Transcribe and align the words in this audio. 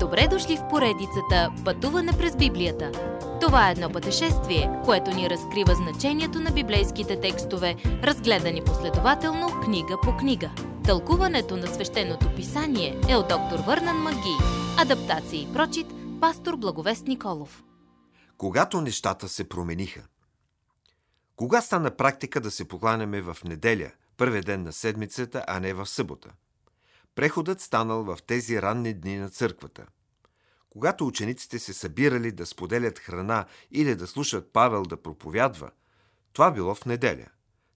Добре 0.00 0.28
дошли 0.30 0.56
в 0.56 0.68
поредицата 0.68 1.52
Пътуване 1.64 2.12
през 2.12 2.36
Библията. 2.36 2.92
Това 3.40 3.68
е 3.68 3.72
едно 3.72 3.90
пътешествие, 3.90 4.80
което 4.84 5.10
ни 5.10 5.30
разкрива 5.30 5.74
значението 5.74 6.40
на 6.40 6.50
библейските 6.50 7.20
текстове, 7.20 7.76
разгледани 7.84 8.64
последователно 8.64 9.60
книга 9.64 9.96
по 10.02 10.16
книга. 10.16 10.50
Тълкуването 10.84 11.56
на 11.56 11.66
свещеното 11.66 12.34
писание 12.36 13.00
е 13.08 13.16
от 13.16 13.28
доктор 13.28 13.58
Върнан 13.66 13.96
Маги. 13.96 14.36
Адаптация 14.78 15.42
и 15.42 15.52
прочит, 15.52 15.86
пастор 16.20 16.56
Благовест 16.56 17.06
Николов. 17.06 17.64
Когато 18.36 18.80
нещата 18.80 19.28
се 19.28 19.48
промениха. 19.48 20.02
Кога 21.36 21.60
стана 21.60 21.90
практика 21.96 22.40
да 22.40 22.50
се 22.50 22.68
покланяме 22.68 23.22
в 23.22 23.36
неделя, 23.44 23.90
първия 24.16 24.42
ден 24.42 24.62
на 24.62 24.72
седмицата, 24.72 25.44
а 25.46 25.60
не 25.60 25.74
в 25.74 25.86
събота? 25.86 26.30
Преходът 27.18 27.60
станал 27.60 28.04
в 28.04 28.18
тези 28.26 28.62
ранни 28.62 28.94
дни 28.94 29.16
на 29.16 29.30
църквата. 29.30 29.86
Когато 30.70 31.06
учениците 31.06 31.58
се 31.58 31.72
събирали 31.72 32.32
да 32.32 32.46
споделят 32.46 32.98
храна 32.98 33.46
или 33.70 33.94
да 33.94 34.06
слушат 34.06 34.52
Павел 34.52 34.82
да 34.82 35.02
проповядва, 35.02 35.70
това 36.32 36.50
било 36.50 36.74
в 36.74 36.84
неделя. 36.84 37.26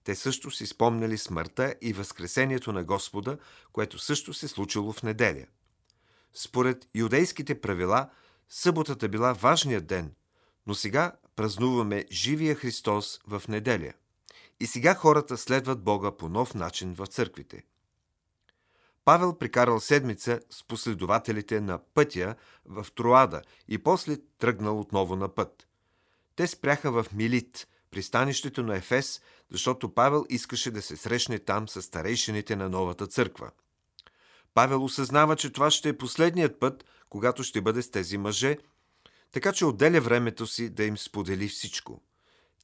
Те 0.03 0.15
също 0.15 0.51
си 0.51 0.65
спомняли 0.65 1.17
смъртта 1.17 1.75
и 1.81 1.93
възкресението 1.93 2.71
на 2.71 2.83
Господа, 2.83 3.37
което 3.73 3.99
също 3.99 4.33
се 4.33 4.47
случило 4.47 4.91
в 4.93 5.03
неделя. 5.03 5.45
Според 6.33 6.87
юдейските 6.95 7.61
правила, 7.61 8.09
съботата 8.49 9.09
била 9.09 9.33
важният 9.33 9.87
ден, 9.87 10.11
но 10.67 10.75
сега 10.75 11.11
празнуваме 11.35 12.05
живия 12.11 12.55
Христос 12.55 13.19
в 13.27 13.43
неделя. 13.47 13.93
И 14.59 14.67
сега 14.67 14.95
хората 14.95 15.37
следват 15.37 15.83
Бога 15.83 16.11
по 16.11 16.29
нов 16.29 16.53
начин 16.53 16.93
в 16.93 17.05
църквите– 17.05 17.63
Павел 19.05 19.37
прикарал 19.37 19.79
седмица 19.79 20.39
с 20.49 20.63
последователите 20.63 21.61
на 21.61 21.79
пътя 21.93 22.35
в 22.65 22.87
Троада 22.95 23.41
и 23.67 23.77
после 23.77 24.17
тръгнал 24.37 24.79
отново 24.79 25.15
на 25.15 25.35
път. 25.35 25.67
Те 26.35 26.47
спряха 26.47 26.91
в 26.91 27.05
Милит, 27.13 27.67
пристанището 27.91 28.63
на 28.63 28.75
Ефес, 28.75 29.21
защото 29.51 29.93
Павел 29.93 30.25
искаше 30.29 30.71
да 30.71 30.81
се 30.81 30.97
срещне 30.97 31.39
там 31.39 31.67
с 31.67 31.81
старейшините 31.81 32.55
на 32.55 32.69
новата 32.69 33.07
църква. 33.07 33.51
Павел 34.53 34.83
осъзнава, 34.83 35.35
че 35.35 35.49
това 35.49 35.71
ще 35.71 35.89
е 35.89 35.97
последният 35.97 36.59
път, 36.59 36.85
когато 37.09 37.43
ще 37.43 37.61
бъде 37.61 37.81
с 37.81 37.91
тези 37.91 38.17
мъже, 38.17 38.57
така 39.31 39.53
че 39.53 39.65
отделя 39.65 40.01
времето 40.01 40.47
си 40.47 40.69
да 40.69 40.83
им 40.83 40.97
сподели 40.97 41.47
всичко. 41.47 42.01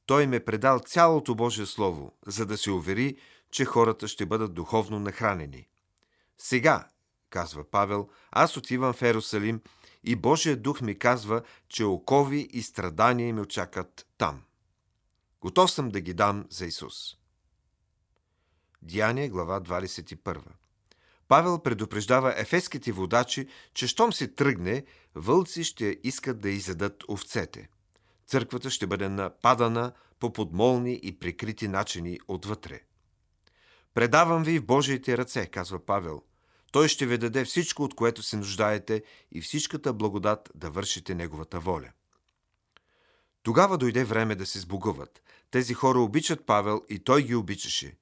Той 0.05 0.23
им 0.23 0.33
е 0.33 0.45
предал 0.45 0.80
цялото 0.80 1.36
Божие 1.36 1.66
Слово, 1.66 2.14
за 2.25 2.45
да 2.45 2.58
се 2.58 2.71
увери, 2.71 3.17
че 3.52 3.66
хората 3.66 4.08
ще 4.08 4.25
бъдат 4.25 4.53
духовно 4.53 4.99
нахранени. 4.99 5.67
Сега, 6.42 6.88
казва 7.30 7.64
Павел, 7.64 8.09
аз 8.32 8.58
отивам 8.58 8.94
в 8.94 9.02
Ерусалим 9.02 9.62
и 10.04 10.16
Божия 10.16 10.58
дух 10.58 10.82
ми 10.82 11.00
казва, 11.00 11.42
че 11.70 11.86
окови 11.86 12.48
и 12.52 12.62
страдания 12.62 13.34
ми 13.34 13.42
очакат 13.42 14.08
там. 14.18 14.42
Готов 15.42 15.72
съм 15.72 15.90
да 15.90 16.02
ги 16.02 16.14
дам 16.14 16.45
за 16.50 16.66
Исус. 16.66 17.17
Деяние, 18.82 19.30
глава 19.30 19.62
21. 19.62 20.42
Павел 21.28 21.60
предупреждава 21.60 22.34
ефеските 22.38 22.92
водачи, 22.92 23.48
че 23.73 23.88
щом 23.88 24.14
се 24.14 24.28
тръгне, 24.28 24.86
вълци 25.16 25.64
ще 25.64 26.00
искат 26.04 26.40
да 26.40 26.50
изядат 26.50 27.04
овцете. 27.10 27.70
Църквата 28.28 28.70
ще 28.70 28.88
бъде 28.88 29.10
нападана 29.10 29.92
по 30.20 30.34
подмолни 30.34 31.00
и 31.04 31.20
прикрити 31.20 31.67
начини 31.67 32.20
отвътре. 32.28 32.82
Предавам 33.94 34.44
ви 34.44 34.60
в 34.60 34.66
Божиите 34.66 35.17
ръце, 35.17 35.45
казва 35.45 35.86
Павел. 35.86 36.22
Той 36.72 36.88
ще 36.88 37.06
ви 37.06 37.17
даде 37.17 37.45
всичко, 37.45 37.84
от 37.84 37.95
което 37.95 38.23
се 38.23 38.38
нуждаете 38.38 39.03
и 39.31 39.42
всичката 39.42 39.94
благодат 39.94 40.50
да 40.56 40.72
вършите 40.72 41.16
Неговата 41.16 41.59
воля. 41.59 41.92
Тогава 43.44 43.78
дойде 43.78 44.03
време 44.03 44.36
да 44.36 44.45
се 44.45 44.59
сбогуват. 44.59 45.22
Тези 45.52 45.73
хора 45.73 45.99
обичат 45.99 46.45
Павел 46.45 46.82
и 46.89 46.99
той 46.99 47.23
ги 47.23 47.36
обичаше. 47.36 47.98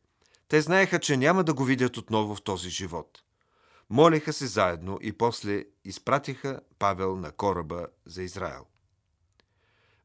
Те 0.48 0.62
знаеха, 0.62 1.00
че 1.00 1.18
няма 1.18 1.44
да 1.44 1.54
го 1.54 1.64
видят 1.64 1.98
отново 1.98 2.36
в 2.36 2.42
този 2.42 2.70
живот. 2.70 3.24
Молеха 3.90 4.34
се 4.34 4.48
заедно 4.48 5.00
и 5.02 5.14
после 5.14 5.66
изпратиха 5.86 6.60
Павел 6.80 7.16
на 7.16 7.32
кораба 7.32 7.88
за 8.06 8.24
Израел. 8.24 8.66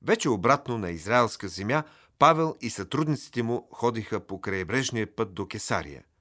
Вече 0.03 0.29
обратно 0.29 0.79
на 0.79 0.91
израелска 0.91 1.49
земя, 1.49 1.85
Павел 2.19 2.57
и 2.61 2.71
сътрудниците 2.71 3.43
му 3.43 3.69
ходиха 3.73 4.21
по 4.21 4.41
крайбрежния 4.41 5.17
път 5.17 5.35
до 5.35 5.49
Кесария– 5.49 6.05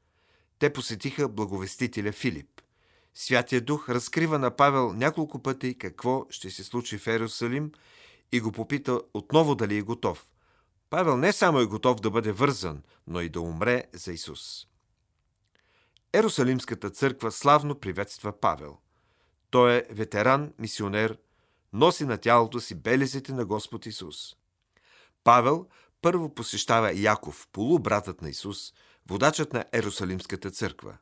те 0.62 0.74
посетиха 0.74 1.28
благовестителя 1.28 2.12
Филип. 2.12 2.62
Святия 3.14 3.62
Дух 3.62 3.90
разкрива 3.90 4.40
на 4.40 4.56
Павел 4.56 4.94
няколко 4.94 5.42
пъти 5.42 5.78
какво 5.78 6.26
ще 6.30 6.50
се 6.50 6.64
случи 6.64 6.98
в 6.98 7.08
Ерусалим 7.08 7.72
и 8.32 8.40
го 8.40 8.52
попита 8.52 9.02
отново 9.14 9.56
дали 9.56 9.78
е 9.78 9.82
готов. 9.82 10.26
Павел 10.90 11.18
не 11.18 11.34
само 11.34 11.60
е 11.60 11.66
готов 11.66 12.00
да 12.00 12.12
бъде 12.12 12.32
вързан, 12.32 12.84
но 13.08 13.22
и 13.22 13.30
да 13.30 13.42
умре 13.42 13.84
за 13.94 14.14
Исус. 14.14 14.68
Ерусалимската 16.14 16.90
църква 16.90 17.32
славно 17.32 17.76
приветства 17.76 18.40
Павел. 18.40 18.78
Той 19.50 19.74
е 19.74 19.86
ветеран, 19.90 20.54
мисионер, 20.60 21.18
носи 21.74 22.06
на 22.06 22.18
тялото 22.18 22.60
си 22.60 22.76
белезите 22.76 23.34
на 23.34 23.46
Господ 23.46 23.86
Исус. 23.86 24.36
Павел 25.24 25.68
първо 26.02 26.34
посещава 26.34 26.94
Яков, 26.94 27.48
полубратът 27.52 28.22
на 28.22 28.30
Исус– 28.30 28.74
водачът 29.12 29.54
на 29.54 29.66
Ерусалимската 29.74 30.52
църква. 30.52 30.98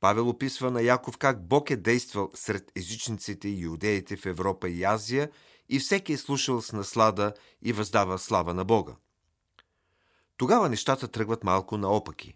Павел 0.00 0.28
описва 0.28 0.70
на 0.70 0.82
Яков 0.82 1.18
как 1.18 1.46
Бог 1.46 1.70
е 1.70 1.76
действал 1.76 2.30
сред 2.34 2.72
езичниците 2.76 3.48
и 3.48 3.60
иудеите 3.60 4.16
в 4.16 4.26
Европа 4.26 4.68
и 4.68 4.84
Азия 4.84 5.30
и 5.68 5.78
всеки 5.78 6.12
е 6.12 6.16
слушал 6.16 6.62
с 6.62 6.72
наслада 6.72 7.34
и 7.62 7.72
въздава 7.72 8.18
слава 8.18 8.54
на 8.54 8.64
Бога. 8.64 8.92
Тогава 10.36 10.68
нещата 10.68 11.08
тръгват 11.08 11.44
малко 11.44 11.76
наопаки. 11.76 12.34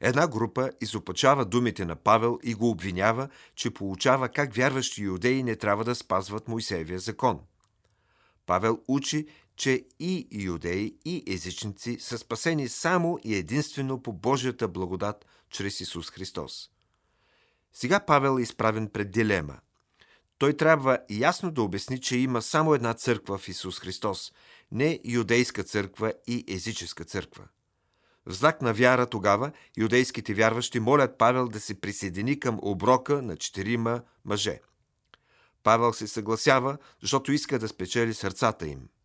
Една 0.00 0.28
група 0.28 0.70
изопачава 0.80 1.44
думите 1.44 1.84
на 1.84 1.96
Павел 1.96 2.38
и 2.42 2.54
го 2.54 2.70
обвинява, 2.70 3.28
че 3.54 3.74
получава 3.74 4.28
как 4.28 4.54
вярващи 4.54 5.02
иудеи 5.02 5.42
не 5.42 5.56
трябва 5.56 5.84
да 5.84 5.94
спазват 5.94 6.48
Моисеевия 6.48 6.98
закон. 6.98 7.40
Павел 8.46 8.80
учи, 8.88 9.26
че 9.56 9.84
и 10.00 10.28
иудеи, 10.30 10.96
и 11.04 11.24
езичници 11.26 11.98
са 12.00 12.18
спасени 12.18 12.68
само 12.68 13.18
и 13.24 13.34
единствено 13.34 14.02
по 14.02 14.12
Божията 14.12 14.68
благодат 14.68 15.26
чрез 15.50 15.80
Исус 15.80 16.10
Христос. 16.10 16.70
Сега 17.72 18.00
Павел 18.00 18.38
е 18.38 18.42
изправен 18.42 18.88
пред 18.88 19.10
дилема. 19.10 19.58
Той 20.38 20.56
трябва 20.56 20.98
ясно 21.10 21.50
да 21.50 21.62
обясни, 21.62 22.00
че 22.00 22.16
има 22.16 22.42
само 22.42 22.74
една 22.74 22.94
църква 22.94 23.38
в 23.38 23.48
Исус 23.48 23.80
Христос, 23.80 24.32
не 24.72 25.00
юдейска 25.04 25.64
църква 25.64 26.12
и 26.26 26.44
езическа 26.48 27.04
църква. 27.04 27.44
В 28.26 28.32
знак 28.32 28.62
на 28.62 28.72
вяра 28.72 29.06
тогава 29.06 29.52
юдейските 29.76 30.34
вярващи 30.34 30.80
молят 30.80 31.18
Павел 31.18 31.48
да 31.48 31.60
се 31.60 31.80
присъедини 31.80 32.40
към 32.40 32.58
оброка 32.62 33.22
на 33.22 33.36
четирима 33.36 34.02
мъже. 34.24 34.60
Павел 35.62 35.92
се 35.92 36.06
съгласява, 36.06 36.78
защото 37.00 37.32
иска 37.32 37.58
да 37.58 37.68
спечели 37.68 38.14
сърцата 38.14 38.66
им– 38.66 38.88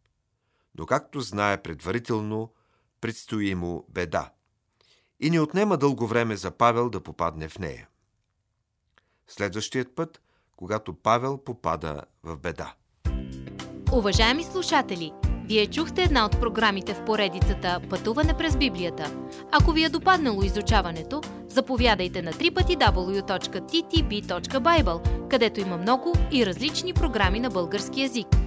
но 0.77 0.85
както 0.85 1.21
знае 1.21 1.61
предварително, 1.61 2.51
предстои 3.01 3.55
му 3.55 3.85
беда. 3.89 4.31
И 5.19 5.29
не 5.29 5.39
отнема 5.39 5.77
дълго 5.77 6.07
време 6.07 6.35
за 6.35 6.51
Павел 6.51 6.89
да 6.89 7.01
попадне 7.01 7.49
в 7.49 7.59
нея. 7.59 7.87
Следващият 9.27 9.95
път, 9.95 10.21
когато 10.55 10.93
Павел 10.93 11.37
попада 11.37 12.01
в 12.23 12.39
беда. 12.39 12.73
Уважаеми 13.91 14.43
слушатели, 14.43 15.11
вие 15.45 15.67
чухте 15.67 16.03
една 16.03 16.25
от 16.25 16.39
програмите 16.39 16.93
в 16.93 17.05
поредицата 17.05 17.81
Пътуване 17.89 18.37
през 18.37 18.57
Библията. 18.57 19.29
Ако 19.51 19.71
ви 19.71 19.83
е 19.83 19.89
допаднало 19.89 20.43
изучаването, 20.43 21.21
заповядайте 21.47 22.21
на 22.21 22.33
www.ttb.bible, 22.33 23.69
където 25.29 25.59
има 25.59 25.77
много 25.77 26.13
и 26.31 26.45
различни 26.45 26.93
програми 26.93 27.39
на 27.39 27.49
български 27.49 28.01
язик– 28.01 28.27